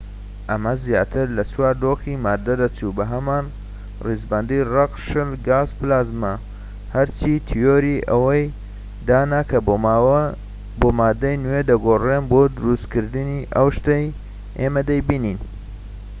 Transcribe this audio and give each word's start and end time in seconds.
ئەمە 0.49 0.71
زیاتر 0.85 1.25
لە 1.37 1.43
چوار 1.51 1.75
دۆخی 1.83 2.21
ماددە 2.25 2.53
دەچوو 2.61 2.95
بەهەمان 2.99 3.45
ڕیزبەندی: 4.05 4.67
ڕەق، 4.73 4.91
شل، 5.05 5.31
گاز، 5.47 5.69
و 5.73 5.77
پلازما، 5.79 6.33
گەرچی 6.93 7.33
تیۆری 7.47 8.05
ئەوەی 8.09 8.43
دانا 9.07 9.41
کە 9.49 9.59
بۆ 10.81 10.87
ماددەی 10.99 11.41
نوێ 11.43 11.61
دەگۆڕێن 11.69 12.23
بۆ 12.31 12.41
دروستکردنی 12.57 13.47
ئەو 13.55 13.67
شتەی 13.77 14.05
ئێمە 14.59 14.81
دەیبینین 14.89 15.39